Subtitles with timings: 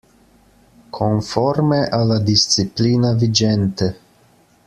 [0.89, 3.99] Conforme alla disciplina vigente.